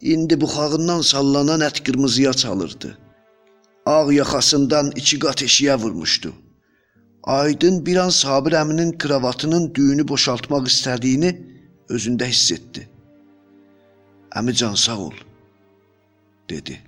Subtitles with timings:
[0.00, 2.98] İndi buxağından sallanan ət qırmızıya çalırdı.
[3.86, 6.32] Ağ yaxasından iki qat eşiyə vurmuşdu.
[7.22, 11.30] Aydın bir an Sabir əminin kravatının düyünü boşaltmaq istədiyini
[11.88, 12.88] özündə hiss etdi.
[14.30, 15.16] "Əmican sağ ol,"
[16.50, 16.80] dedi.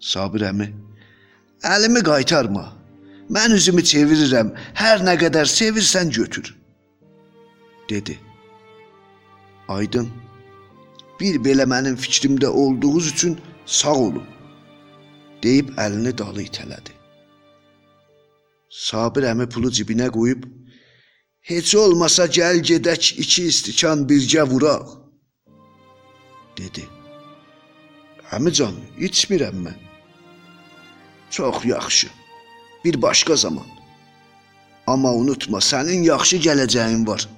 [0.00, 0.68] Sabir əmi,
[1.62, 2.66] "Əlimi qaytarma.
[3.30, 4.54] Mən üzümü çevirirəm.
[4.74, 6.56] Hər nə qədər sevirsən götür."
[7.88, 8.18] dedi.
[9.68, 10.08] Aydın,
[11.20, 14.26] bir belə mənim fikrimdə olduğunuz üçün sağ olun
[15.42, 16.92] deyib əlini dalı itələdi.
[18.70, 20.44] Sabir əmi pulu cibinə qoyub
[21.46, 24.88] Heç olmasa gəl gedək iki istikan birgə vuraq
[26.58, 26.82] dedi.
[28.34, 29.76] Əmican, içmirəm mən.
[31.30, 32.08] Çox yaxşı.
[32.84, 33.68] Bir başqa zaman.
[34.86, 37.28] Amma unutma, sənin yaxşı gələcəyin var.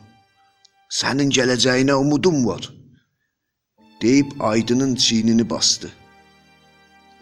[1.00, 2.64] Sənin gələcəyinə umudum var.
[4.02, 5.91] Deyib Aydının çiynini bastı.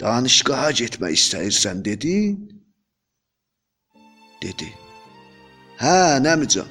[0.00, 2.36] Danışqaha getmək istəyirsən dedin?
[4.42, 4.68] Dedi.
[5.80, 6.68] Hə, nəmican?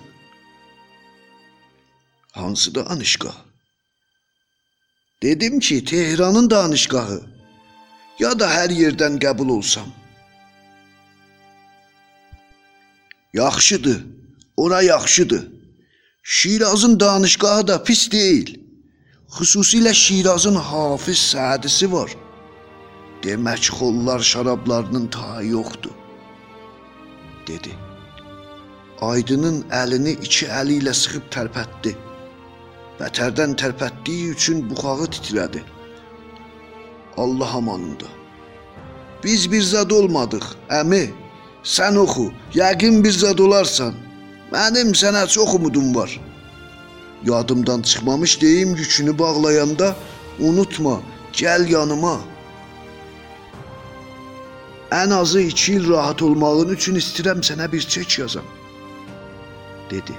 [2.31, 3.35] Hansı danışqah?
[5.23, 7.21] Dedim ki, Tehranın danışqahı.
[8.19, 9.87] Ya da hər yerdən qəbul olsam.
[13.33, 14.05] Yaxşıdır.
[14.57, 15.47] Ora yaxşıdır.
[16.23, 18.64] Şirazın danışqahı da pis deyil.
[19.35, 22.11] Xüsusilə Şirazın Hafiz Sədisi var.
[23.23, 25.95] Demək xollar şərablarının tayı yoxdur,
[27.47, 27.73] dedi.
[29.01, 31.91] Aydının əlini iki əli ilə sıxıb tərpətdi.
[32.99, 35.63] Bətərdən tərpətdiyi üçün buxağı titrədi.
[37.17, 38.07] Allah amanında.
[39.23, 40.47] Biz bir zad olmadıq,
[40.79, 41.09] əmi.
[41.75, 42.29] Sən oxu,
[42.61, 43.99] yəqin bir zad olarsan.
[44.55, 46.15] Mənim sənə çox umudum var.
[47.23, 49.95] Yadımdan çıxmamış deyim yükünü bağlayanda
[50.39, 50.99] unutma,
[51.33, 52.19] gəl yanıma.
[54.91, 58.45] Ən azı 2 il rahat olmağın üçün istəyirəm sənə bir çek yazam."
[59.89, 60.13] dedi.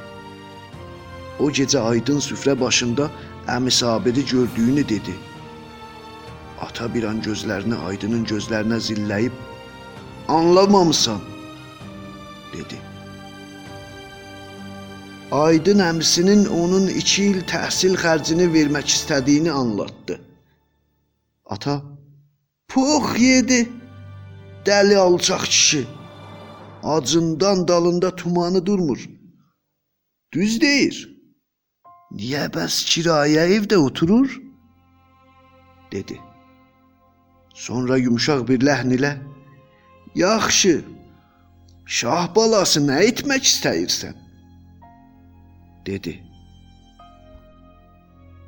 [1.38, 3.10] O gecə aydın süfrə başında
[3.48, 5.14] əmi Sabiri gördüyünü dedi.
[6.60, 9.32] Ata bir an gözlərini aydının gözlərinə zilləyib
[10.28, 11.20] "Anlamamısan?"
[12.52, 12.95] dedi.
[15.32, 20.20] Aydın əmisinin onun 2 il təhsil xərcini vermək istədiyini anlatdı.
[21.46, 21.82] Ata,
[22.68, 23.68] "Pux yedi."
[24.66, 25.86] Dəli alçaq kişi.
[26.82, 29.08] Acından dalında tumanı durmur.
[30.32, 30.96] Düz deyir.
[32.12, 34.30] Niyə bəs kirayə evdə oturur?
[35.92, 36.20] dedi.
[37.54, 39.12] Sonra yumşaq bir ləhn ilə
[40.14, 40.84] Yaxşı.
[41.86, 44.25] Şah balası nə etmək istəyirsən?
[45.86, 46.22] Dedi.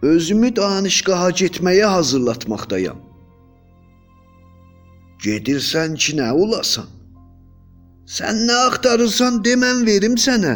[0.03, 2.99] Özümü danışqaha getməyə hazırlatmaqdayam.
[5.25, 6.87] Gedirsən ki, nə olasan?
[8.07, 10.55] Sən nə axtarırsan demən verim sənə.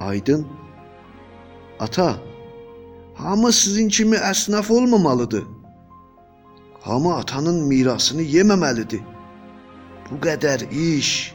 [0.00, 0.46] Aydın
[1.80, 2.18] Ata,
[3.14, 5.44] hamı sizin kimi əsnaf olmamalıdır.
[6.80, 9.02] Hamı atanın mirasını yeməməlidir.
[10.10, 11.34] Bu qədər iş,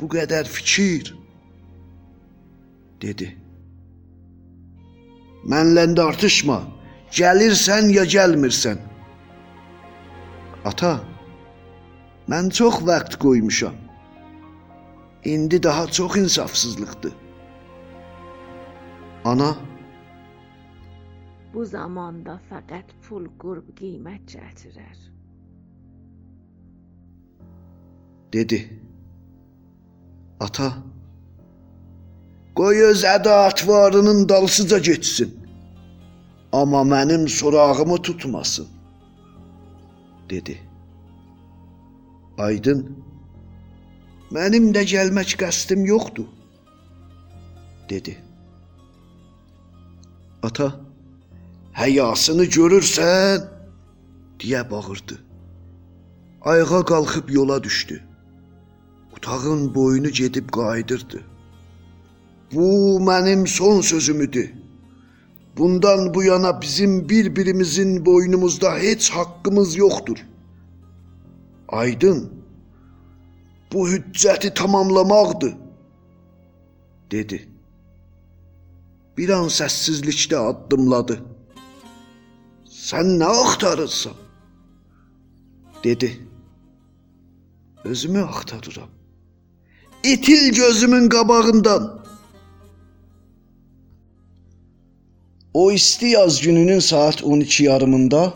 [0.00, 1.14] bu qədər fikir
[3.02, 3.28] dedi.
[5.50, 6.58] Mənlə dartışma.
[7.18, 8.78] Gəlirsən ya gəlmirsən?
[10.70, 10.92] Ata,
[12.30, 13.74] mən çox vaxt qoymuşam.
[15.24, 17.12] İndi daha çox insafsızlıqdır.
[19.24, 19.56] Ana,
[21.54, 24.98] Bu zamanda faqat pul qurb qiymət gətirər.
[28.32, 28.58] dedi.
[30.40, 30.68] Ata,
[32.54, 35.38] qoy öz ədatvarının dalsıca getsin.
[36.52, 38.68] Amma mənim sorağımı tutmasın
[40.30, 40.58] dedi.
[42.38, 42.80] Aydın,
[44.32, 46.28] mənim də gəlmək qəsdim yoxdur,
[47.90, 48.16] dedi.
[50.42, 50.68] Ata,
[51.76, 53.44] həyasını görürsən,
[54.40, 55.18] deyə bağırdı.
[56.42, 58.02] Ayağa qalxıb yola düşdü.
[59.16, 61.31] Otağın boyunu gedib qayıdırdı.
[62.52, 64.52] Bu mənim son sözümüdür.
[65.56, 70.26] Bundan bu yana bizim bir-birimizin boynumuzda heç haqqımız yoxdur.
[71.68, 72.32] Aydın,
[73.72, 75.54] bu hüccəti tamamlamaqdır,
[77.10, 77.48] dedi.
[79.18, 81.20] Bir an səssizlikdə addımladı.
[82.66, 84.12] Sən nə axtarırsan?
[85.84, 86.28] dedi.
[87.84, 88.88] Özümü axtarıram.
[90.04, 92.01] İtil gözümün qabağından.
[95.54, 98.34] O isti yaz gününün saat 12 yarımında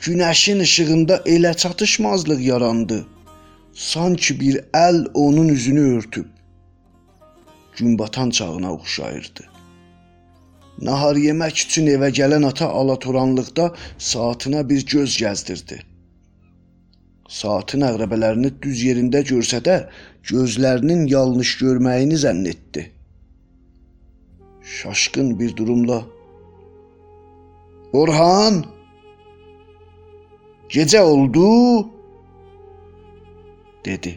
[0.00, 3.06] günəşin işığında elə çatışmazlıq yarandı.
[3.72, 6.26] Sanki bir əl onun üzünü örtüb.
[7.76, 9.44] Gün batan çağına oxşayırdı.
[10.82, 15.80] Nahar yemək üçün evə gələn ata alatoranlıqda saatına bir göz gəzdirdi.
[17.28, 19.80] Saatın əqrəbələrini düz yerində görsə də,
[20.30, 22.90] gözlərinin yanlış görməyini zənn etdi.
[24.76, 26.02] Şaşqın bir durumla
[27.92, 28.64] Orhan
[30.68, 31.88] Gecə oldu
[33.84, 34.12] dedi.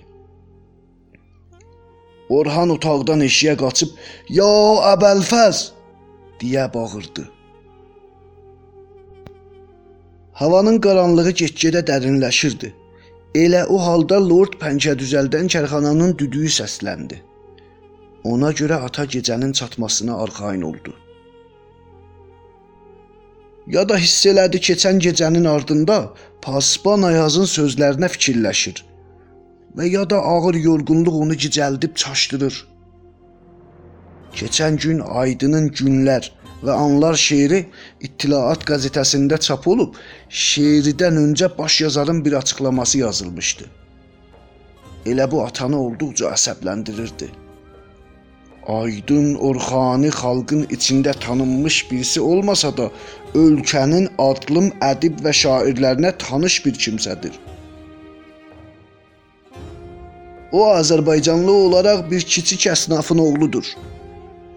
[2.29, 3.89] Orhan otaqdan eşiyə qaçıb
[4.29, 4.51] "Ya
[4.93, 5.57] Əbəlfəz!"
[6.41, 7.23] deyə bağırdı.
[10.41, 12.73] Havanın qaranlığı get-gedə dərinləşirdi.
[13.43, 17.30] Elə o halda Lord Pəncədüzəldən kərxananın düdüyü səsləndi.
[18.23, 20.93] Ona görə ata gecənin çatmasına arxayın oldu.
[23.67, 25.97] Ya da hiss elədi keçən gecənin ardında
[26.41, 28.83] Pasban Ayazın sözlərinə fikirləşir
[29.77, 32.55] və ya da ağır yorğunluq onu gicəldib çaşdırır.
[34.35, 36.31] Keçən gün Aydının Günlər
[36.63, 37.65] və Anlar şeiri
[38.01, 39.95] İttilaat qəzetəsində çap olub,
[40.29, 43.65] şeirdən öncə baş yazarın bir açıqlaması yazılmışdı.
[45.05, 47.29] Elə bu atanı olduqca əsəbləndirirdi.
[48.67, 52.91] Aydın Orxani xalqın içində tanınmış birisi olmasa da,
[53.33, 57.39] ölkənin adlım ədib və şairlərinə tanış bir kimsədir.
[60.51, 63.65] O Azərbaycanlı olaraq bir kiçik əsnafın oğludur.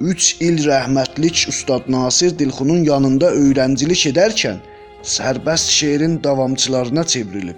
[0.00, 4.58] 3 il rəhmətlik Ustad Nasir Dilxunun yanında öyrəncilik edərkən
[5.02, 7.56] sərbəst şeirin davamçılarına çevrilib.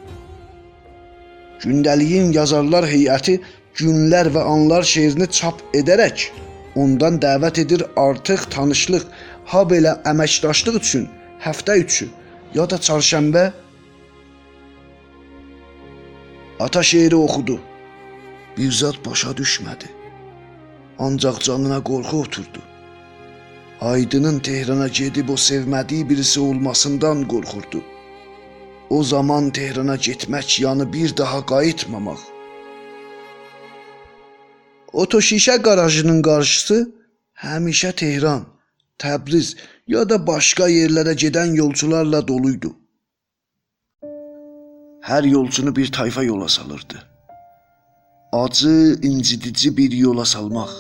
[1.65, 3.41] Gündəliyin yazarlar heyəti
[3.79, 6.31] günlər və anlar şeirini çap edərək
[6.77, 9.05] ondan dəvət edir artıq tanışlıq,
[9.51, 11.07] ha belə əməkdaşlıq üçün
[11.45, 12.09] həftə üçü
[12.55, 13.45] ya da çarşənbə
[16.61, 17.61] Ata şeiri oxudu.
[18.57, 19.89] Bir zat başa düşmədi.
[20.99, 22.63] Ancaq canına qorxu oturdu.
[23.81, 27.83] Aydının Tehrana gedib o sevmədiyi birisi olmasından qorxurdu.
[28.91, 32.36] O zaman Tehrana getmək yanı bir daha qayıtmamaq.
[35.03, 36.79] Otoşişə qarajının qarşısı
[37.45, 38.47] həmişə Tehran,
[38.99, 39.57] Təbriz
[39.87, 42.73] ya da başqa yerlərə gedən yolçularla doluydu.
[45.11, 46.99] Hər yolcunu bir tayfa yola salırdı
[48.33, 50.71] acı, incidici bir yola salmaq.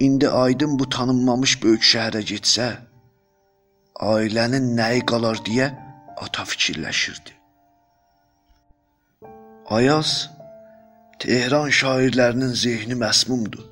[0.00, 2.68] İndi Aydın bu tanınmamış böyük şəhərə getsə,
[4.00, 5.70] ailənin nəyi qalar deyə
[6.16, 7.32] ata fikirləşirdi.
[9.66, 10.30] Ayaz
[11.18, 13.64] Tehran şairlərinin zehni məsmumdur.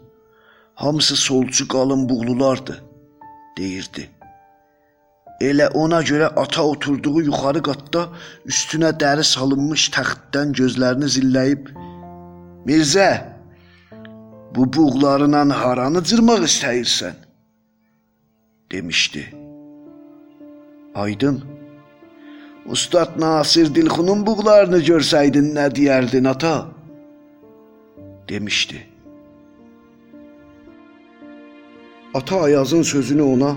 [0.74, 2.82] Hamısı solçu qalın buğlulardır,
[3.58, 4.10] deyirdi.
[5.40, 8.08] Elə ona görə ata oturduğu yuxarı qatda
[8.50, 11.68] üstünə dəri salınmış təxtdən gözlərini zilləyib
[12.66, 13.10] Mirzə,
[14.54, 17.14] bu buğlarla haranı cırmaq istəyirsən?
[18.72, 19.34] demişdi.
[20.94, 21.44] Aydın,
[22.66, 26.75] Ustad Nasir Dilxunun buğlarını görsəydin nə deyərdin ata?
[28.28, 28.86] Demişdi.
[32.14, 33.56] Ata Ayazın sözünü ona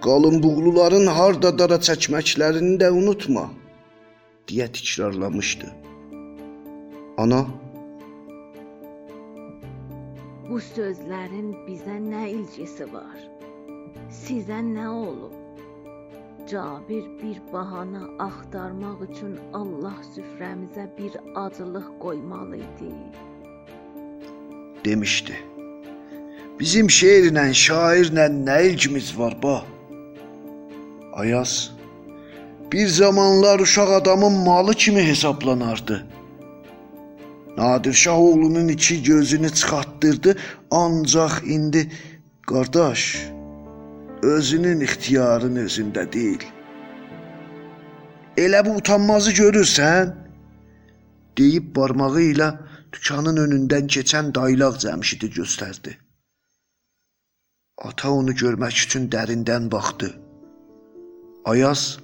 [0.00, 3.50] qalın buğluların harda dara çəkməklərini də unutma
[4.48, 5.68] deyə təkrarlamışdı.
[7.22, 7.42] Ana
[10.48, 13.18] Bu sözlərin bizə nə ilgisi var?
[14.22, 15.36] Sizə nə olub?
[16.50, 22.90] Cabir bir bahana axtarmaq üçün Allah süfrəmizə bir acılıq qoymalı idi.
[24.84, 25.34] Demişdi.
[26.60, 29.62] Bizim şeirlə, şairlə nə ilgimiz var ba?
[31.12, 31.70] Ayaz
[32.72, 36.06] bir zamanlar uşaq adamın malı kimi hesablanardı.
[37.56, 40.36] Nadir Şah oğlunun iki gözünü çıxartdırdı,
[40.70, 41.90] ancaq indi
[42.46, 43.26] qardaş
[44.22, 46.42] özünün ixtiyarın özündə deyil.
[48.36, 50.14] Elə bu utanmazı görürsən?
[51.38, 52.48] deyib barmağı ilə
[52.92, 55.96] dükanın önündən keçən daylaq cəmşidi göstərdi.
[57.88, 60.08] Ata onu görmək üçün dərindən baxdı.
[61.44, 61.98] Ayaz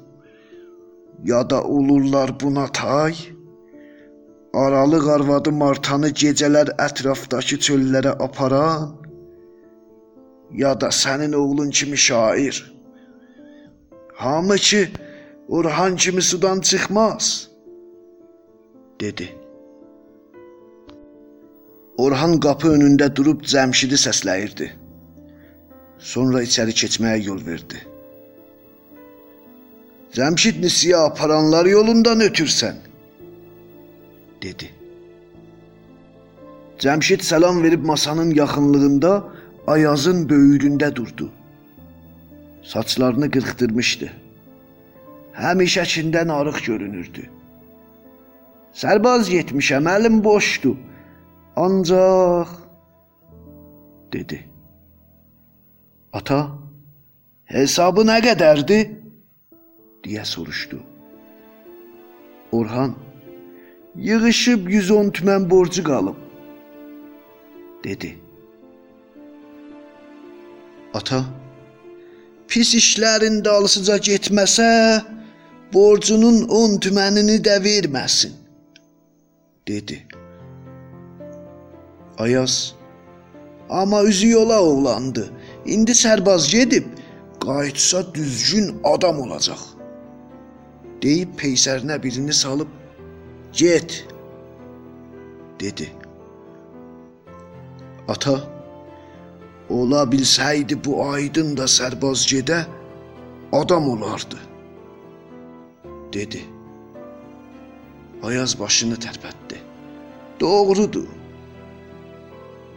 [1.24, 3.14] ya da olurlar buna tay?
[4.54, 8.94] Aralıq arvadı Martanı gecələr ətrafdakı çöllərə aparan
[10.62, 12.56] ya da sənin oğlun kimi şair.
[14.14, 14.88] Hamı ki
[15.48, 17.48] Orhan kimi sudan çıxmaz
[19.00, 19.45] dedi.
[21.98, 24.70] Orhan qapı önündə durub Cəmşidi səsləyirdi.
[25.98, 27.78] Sonra içəri keçməyə yol verdi.
[30.16, 32.76] Cəmşid Nisiyə aparanlar yolundan ötürsən,
[34.42, 34.68] dedi.
[36.78, 39.24] Cəmşid salam verib masanın yaxınlığında
[39.66, 41.30] Ayazın böyründə durdu.
[42.62, 44.08] Saçlarını qırxdırmışdı.
[45.34, 47.24] Həmişəkindən arıq görünürdü.
[48.82, 50.76] Sərbaz getmişəm, əlim boşdu.
[51.56, 52.48] Ancaq
[54.12, 54.38] dedi.
[56.12, 56.40] Ata,
[57.44, 58.86] hesabı nə qədərdir?
[60.06, 60.78] deyə soruşdu.
[62.52, 62.94] Orhan,
[63.96, 66.18] yığışıb 110 tümən borcu qalıb,
[67.84, 68.12] dedi.
[70.94, 71.25] Ata,
[72.48, 74.68] pis işlərin dalısıca getməsə,
[75.75, 78.38] borcunun 10 tümənini də verməsin,
[79.68, 80.04] dedi.
[82.18, 82.75] Ayaz,
[83.70, 85.30] amma üzü yola oğlandı.
[85.66, 86.85] İndi sərbaz gedib,
[87.40, 89.61] qayıtsa düzgün adam olacaq.
[91.02, 92.68] Deyib peysərinə birini salıb,
[93.52, 94.06] get,
[95.61, 95.90] dedi.
[98.08, 98.40] Ata,
[99.68, 102.64] ola bilsəydi bu aydın da sərbaz gedə,
[103.52, 104.40] adam olardı,
[106.12, 106.40] dedi.
[108.23, 109.61] Ayaz başını tərpətdi.
[110.40, 111.25] Doğrudur.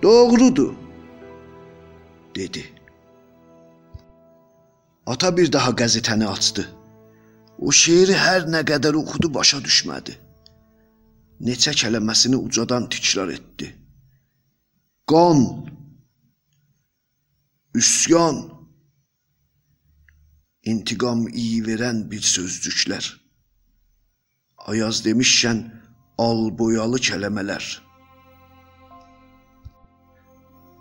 [0.03, 0.75] Doğrudur,
[2.35, 2.63] dedi.
[5.05, 6.63] Ata bir daha qəzetəni açdı.
[7.59, 10.13] O şeiri hər nə qədər oxudu başa düşmədi.
[11.47, 13.67] Neçə kəlməsini ucadan təkrar etdi.
[15.11, 15.41] Qan,
[17.81, 18.37] üsyan,
[20.71, 23.11] intiqam iyi verən bir sözcüklər.
[24.71, 25.63] Ayaz demişkən
[26.17, 27.65] al boyalı kəlmələr.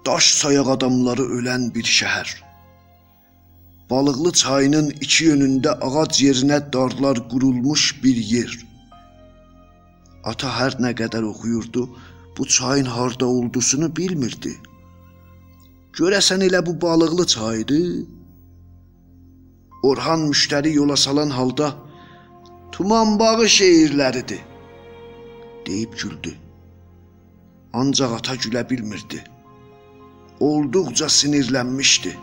[0.09, 2.31] Daş sayaq adamları ölən bir şəhər.
[3.91, 8.55] Balıqlı çayının iki yönündə ağac yerinə darlar qurulmuş bir yer.
[10.31, 11.85] Ata hər nə qədər oxuyurdu,
[12.39, 14.55] bu çayın harda olduğunu bilmirdi.
[16.01, 17.81] Görəsən elə bu balıqlı çaydı?
[19.83, 21.75] Orhan müştəri yola salan halda
[22.73, 24.41] Tuman bağı şeirləridir
[25.67, 26.39] deyib güldü.
[27.73, 29.25] Ancaq ata gülə bilmirdi.
[30.41, 32.15] Olduqca sinirlənmişdi.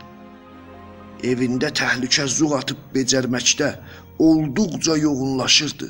[1.31, 3.69] Evində təhlükə zuq atıb becərməkdə
[4.19, 5.89] olduqca yoğunlaşırdı.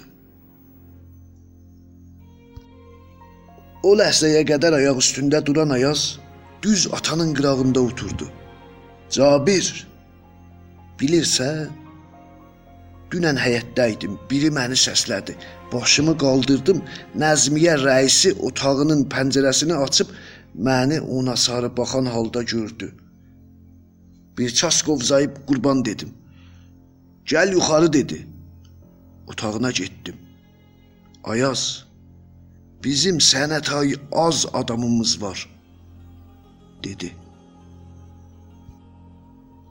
[3.86, 6.16] O ləhzəyə qədər ayaq üstündə duran Ayaz
[6.64, 8.30] düz atanın qırağında oturdu.
[9.14, 9.68] Cabir,
[11.00, 11.68] bilirsən,
[13.14, 14.16] dünən həyətdə idim.
[14.30, 15.36] Biri məni səslədi.
[15.74, 16.82] Başımı qaldırdım.
[17.22, 20.10] Nəzmiyə rəisi otağının pəncərəsini açıb
[20.58, 22.96] məni ona sarı baxan halda gördü.
[24.38, 26.10] Bir ças qovzayıb qurban dedim.
[27.26, 28.28] Gəl yuxarı dedi.
[29.28, 30.16] Otağına getdim.
[31.24, 31.86] Ayaz,
[32.84, 35.50] bizim sənət ay az adamımız var,
[36.84, 37.10] dedi.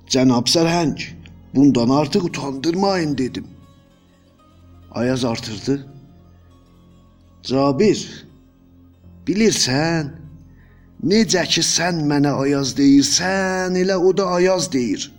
[0.08, 0.98] Cənab Sərhəng,
[1.54, 3.46] bundan artıq utandırmayın dedim.
[4.90, 5.86] Ayaz artırdı.
[7.42, 8.26] Cabir,
[9.26, 10.23] bilirsən,
[11.02, 15.10] necə ki sən mənə Ayaz deyirsən, elə o da Ayaz deyir.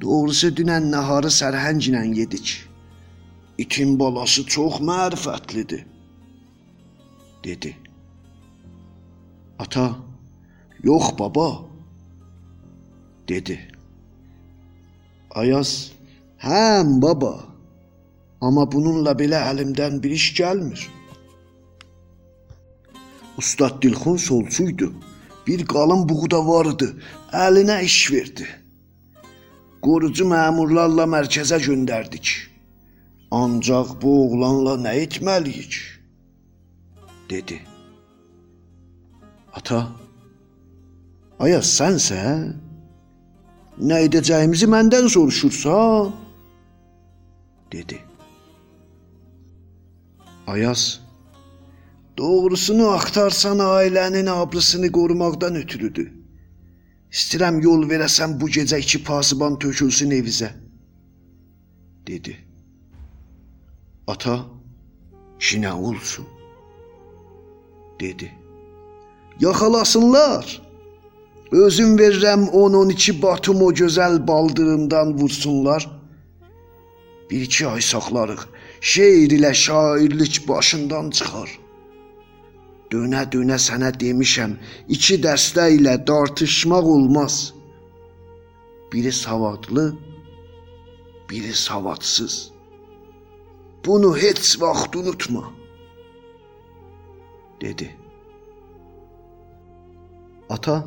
[0.00, 2.66] Doğrusu dünən naharı sərhənglə yedik.
[3.58, 5.84] İtin balası çox mərifətlidir,
[7.44, 7.76] dedi.
[9.58, 9.96] Ata,
[10.82, 11.48] yox baba,
[13.28, 13.58] dedi.
[15.30, 15.92] Ayaz,
[16.38, 17.34] həm baba,
[18.40, 20.88] amma bununla belə əlimdən bir iş gəlmir.
[23.40, 24.92] Ustad Dilxun solçuydu.
[25.46, 26.88] Bir qalın buğu da vardı.
[27.32, 28.46] Əlinə iş verdi.
[29.84, 32.28] Qorucu məmurlarla mərkəzə göndərdik.
[33.40, 35.74] Ancaq bu oğlanla nə etməliyik?
[37.30, 37.60] dedi.
[39.54, 39.80] Ata,
[41.40, 42.20] Ayaz sənsə?
[43.80, 46.10] Nə edəcəyimizi məndən soruşursan?
[47.72, 48.00] dedi.
[50.46, 51.00] Ayaz
[52.18, 56.08] Doğrusunu axtarsan ailənin abrısını qorumaqdan ötürüdür.
[57.10, 60.50] İstəyirəm yol verəsən bu gecə iki pasiban tökülsün evizə,
[62.06, 62.36] dedi.
[64.06, 64.36] Ata,
[65.38, 66.26] şinə olsun,
[68.00, 68.30] dedi.
[69.40, 70.62] Yaxalasınlar.
[71.52, 75.88] Özüm verirəm 10-12 batum o gözəl baldırından vursunlar.
[77.30, 78.42] Bir-iki ay saxlarıq.
[78.80, 81.59] Şeir ilə şairlik başından çıxar.
[82.90, 84.58] Dönə-dönə sənə demişəm,
[84.94, 87.34] iki dəstə ilə dartışmaq olmaz.
[88.92, 89.94] biri savadlı,
[91.30, 92.50] biri savadsız.
[93.86, 95.52] Bunu heç vaxt unutma,
[97.60, 97.96] dedi.
[100.48, 100.84] Ata,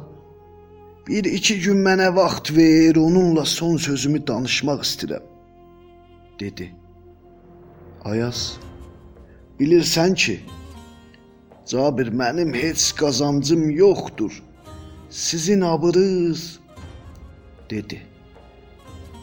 [1.07, 5.23] bir iki gün mənə vaxt ver, onunla son sözümü danışmaq istəyirəm,
[6.39, 6.75] dedi.
[8.05, 8.57] Ayaz,
[9.59, 10.39] bilirsən ki,
[11.65, 14.43] Cabir mənim heç qazancım yoxdur.
[15.09, 16.59] Sizin abırız,
[17.69, 18.01] dedi.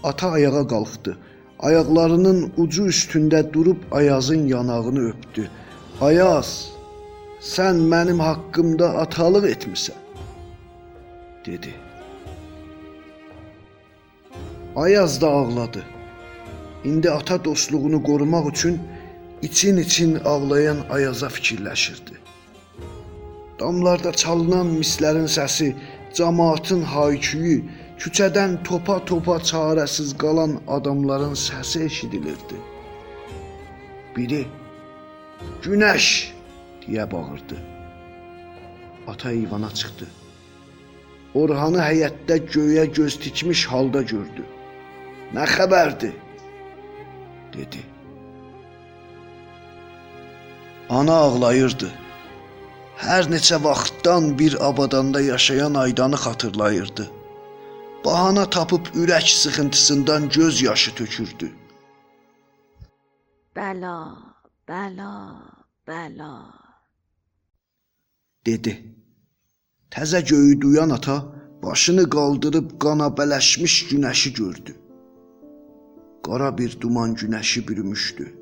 [0.02, 1.18] Ata ayağa qalxdı.
[1.58, 5.48] Ayaqlarının ucu üstündə durub Ayazın yanağını öpdü.
[6.00, 6.68] Ayaz,
[7.40, 10.00] sən mənim haqqımda atalıq etmisən
[11.46, 11.74] dedi.
[14.76, 15.82] Ayaz da ağladı.
[16.84, 18.80] İndi ata dostluğunu qorumaq üçün
[19.42, 22.19] için-için ağlayan Ayaza fikirləşirdi.
[23.60, 25.74] Damlarda çalınan mislərin səsi,
[26.16, 27.58] cəmaatın hayküyü,
[28.00, 32.56] küçədən topa-topa çarəsiz qalan adamların səsi eşidilirdi.
[34.16, 34.42] Biri
[35.64, 36.06] "Günəş!"
[36.82, 37.58] deyə bağırdı.
[39.10, 40.06] Ata eyvana çıxdı.
[41.34, 44.44] Orhanı həyətdə göyə göz tikmiş halda gördü.
[45.34, 46.16] Nə xəbərdir?
[47.52, 47.78] dedi.
[50.88, 51.90] Ana ağlayırdı.
[53.00, 57.10] Hər neçə vaxtdan bir abadanda yaşayan Aydanı xatırlayırdı.
[58.04, 61.48] Bahana tapıb ürək sıxıntısından göz yaşı tökürdü.
[63.56, 63.96] Bəla,
[64.68, 65.12] bəla,
[65.88, 66.32] bəla.
[68.46, 68.72] dedi.
[69.90, 71.16] Təzə göyü duyan ata
[71.62, 74.72] başını qaldırıb qana bələşmiş günəşi gördü.
[76.26, 78.34] Qara bir duman günəşi bürümüşdü.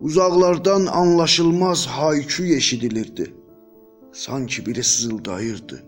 [0.00, 3.34] Uzaqlardan anlaşılmaz hayküy eşidilirdi.
[4.16, 5.82] Sanki biri sızıldayırdı.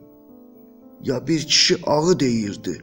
[1.05, 2.83] Ya bir kişi ağı deyirdi.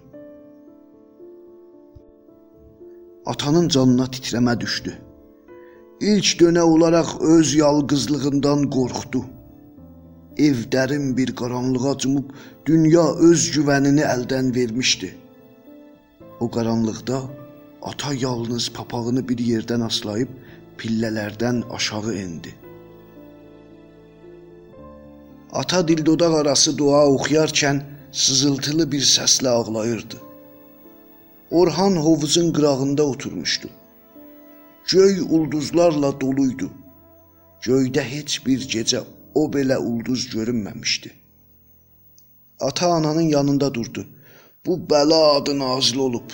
[3.26, 4.93] Atanın canına titrəmə düşdü.
[6.02, 9.26] İlk dönə olaraq öz yalqızlığından qorxdu.
[10.38, 12.34] Ev dərin bir qaranlığa cumub
[12.65, 15.15] dünya öz güvənini əldən vermişdi.
[16.39, 17.22] O qaranlıqda
[17.82, 20.30] ata yalnız papağını bir yerdən aslayıb
[20.78, 22.64] pillələrdən aşağı endi.
[25.56, 27.78] Ata dildodaq arası dua oxuyarkən
[28.12, 30.18] sızıltılı bir səslə ağlayırdı.
[31.52, 33.70] Orhan hovuzun qırağında oturmuşdu.
[34.91, 36.70] Göy ulduzlarla doluydu.
[37.62, 39.04] Göydə heç bir gecə
[39.36, 41.12] o belə ulduz görünməmişdi.
[42.60, 44.06] Ata ananın yanında durdu.
[44.65, 46.30] Bu bəla adı nazil olub.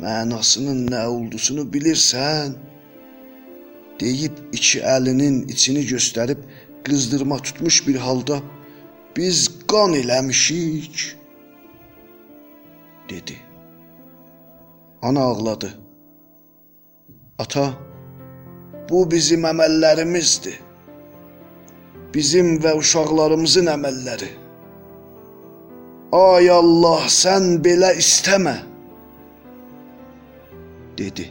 [0.00, 2.54] Mənasının nə olduğunu bilirsən?
[4.00, 6.40] deyib iki əlinin içini göstərib
[6.84, 8.40] qızdırma tutmuş bir halda
[9.16, 11.16] biz qan eləmişik
[13.10, 13.36] dedi.
[15.02, 15.74] Ana ağladı.
[17.38, 17.72] Ata,
[18.90, 20.64] bu bizim əməllərimizdir
[22.14, 24.30] bizim və uşaqlarımızın əməlləri.
[26.14, 28.54] Ay Allah, sən belə istəmə,
[30.98, 31.26] dedi.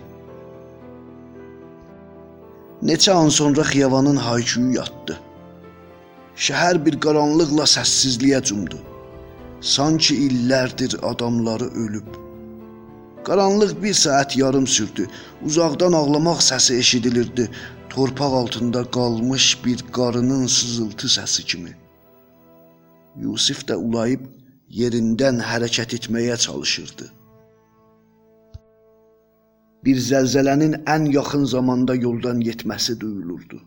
[2.84, 5.20] Neçə an sonra Xiyavanın hayküyü yatdı.
[6.36, 8.80] Şəhər bir qaranlıqla səssizliyə cumdu.
[9.62, 12.08] Sanki illərdir adamları ölüb.
[13.24, 15.08] Qaranlıq bir saat yarım sürdü.
[15.46, 17.50] Uzaqdan ağlamaq səsi eşidilirdi
[17.90, 21.78] torpaq altında qalmış bir qarının sızıltı səsi kimi.
[23.16, 24.24] Yusif də ulayıb
[24.70, 27.12] yerindən hərəkət etməyə çalışırdı.
[29.86, 33.62] Bir zəlzələnin ən yaxın zamanda yoldan getməsi duyulurdu.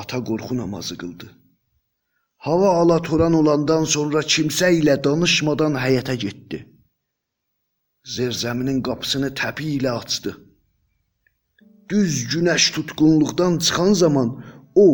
[0.00, 1.28] Ata qorxu namazı qıldı.
[2.46, 6.58] Hava alatoran olandan sonra kimsə ilə danışmadan həyətə getdi.
[8.16, 10.32] Zerzəminin qapısını təpi ilə açdı
[11.90, 14.28] düz günəş tutqunluqdan çıxan zaman
[14.74, 14.86] o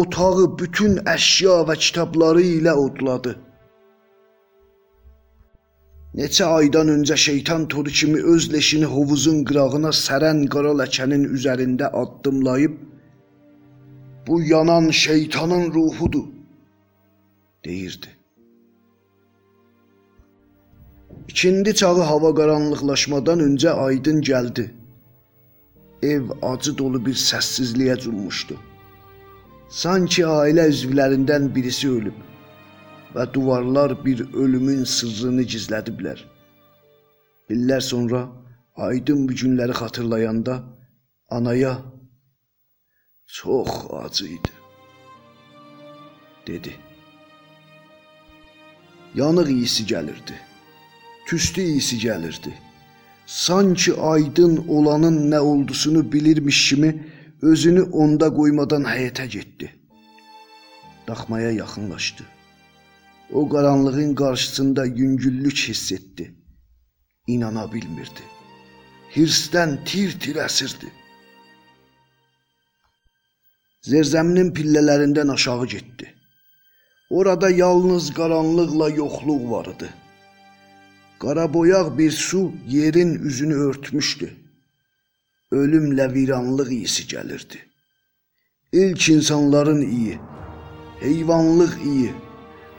[0.00, 3.34] otağı bütün əşya və kitabları ilə odladı.
[6.18, 12.74] Neçə aydan öncə şeytan toru kimi öz leşini hovuzun qırağına sərən qara ləkənin üzərində addımlayıb
[14.28, 16.24] bu yanan şeytanın ruhudur
[17.64, 18.06] deyirdi.
[21.28, 24.70] İkindi çağı hava qaranlıqlaşmadan öncə aydın gəldi.
[26.02, 28.56] Ev acı dolu bir səssizliyə cummuşdu.
[29.68, 32.18] Sanki ailə üzvlərindən birisi ölüb
[33.14, 36.18] və divarlar bir ölümün sırrını gizlədiblər.
[37.50, 38.28] İllər sonra
[38.76, 40.62] aydın bu günləri xatırlayanda
[41.30, 41.72] anaya
[43.28, 44.52] çox acı idi
[46.46, 46.72] dedi.
[49.14, 50.34] Yanıq iyisi gəlirdi.
[51.26, 52.52] tüstü iyisi gəlirdi.
[53.26, 56.90] Sanki aydın olanın nə oldusunu bilirmiş kimi
[57.42, 59.66] özünü onda qoymadan həyətə getdi.
[61.08, 62.22] Daxmaya yaxınlaşdı.
[63.32, 66.34] O qaranlığın qarşısında yüngüllük hiss etdi.
[67.26, 68.24] İnana bilmirdi.
[69.16, 70.88] Hirsdən tir-tir əsirdi.
[73.88, 76.06] Zerzəminin pillələrindən aşağı getdi.
[77.10, 79.88] Orada yalnız qaranlıqla yoxluq var idi.
[81.22, 84.28] Qaraboyaq bir su yerin üzünü örtmüşdü.
[85.52, 87.58] Ölümlə viranlıq iyisi gəlirdi.
[88.72, 90.18] İlk insanların iyi,
[91.00, 92.12] heyvanlıq iyi,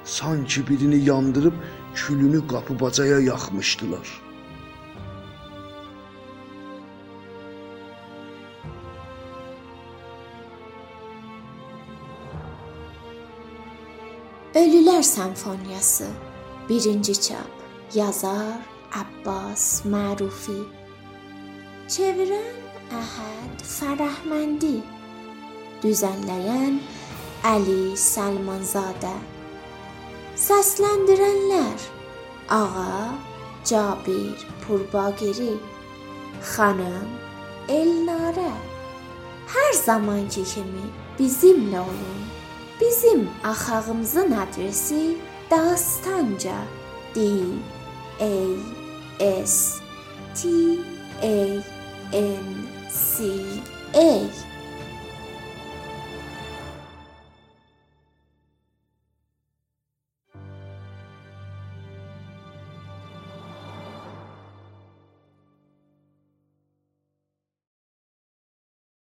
[0.03, 1.53] sanki birini yandırıb
[1.95, 4.28] külünü qapı-bacaya yaxmışdılar.
[14.55, 16.07] Ölülər Senfoniyası.
[16.69, 17.51] 1-ci çap.
[17.93, 18.57] Yazar
[18.93, 20.63] Abbas Mərufi
[21.89, 22.57] Çevirən
[22.93, 24.79] Əhəd Fərəhməndi
[25.83, 26.79] Düzənləyən
[27.49, 29.13] Əli Salmanzadə
[30.37, 31.85] Səsləndirənlər
[32.49, 33.13] Ağa
[33.65, 35.57] Cabir Purbagiri.
[36.55, 37.09] Xanım
[37.69, 38.53] Elnarə
[39.53, 40.89] Hər zamanki kimi
[41.21, 42.28] bizimlə olun.
[42.81, 45.17] Bizim axağımızın adresi
[45.51, 46.55] Dastanca
[47.15, 47.19] D
[48.19, 49.81] A S
[50.35, 50.49] T
[51.21, 51.63] A
[52.13, 52.43] N
[52.89, 53.23] C
[53.93, 54.48] A